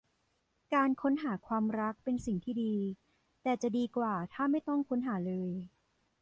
[0.73, 2.75] การค้นหาความรักเป็นสิ่งที่ดี
[3.43, 5.49] แต่จะดีกว่าถ้าไม่ต้องค้นหาเลย